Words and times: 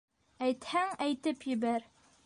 —Әйтһәң, 0.47 0.95
әйтеп 1.09 1.47
ебәр. 1.55 1.91